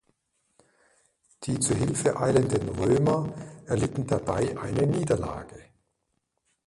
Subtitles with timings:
[1.43, 3.31] Die zu Hilfe eilenden Römer
[3.67, 5.63] erlitten dabei eine Niederlage.